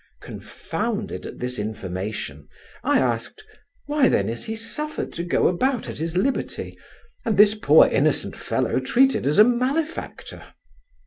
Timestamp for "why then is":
3.85-4.45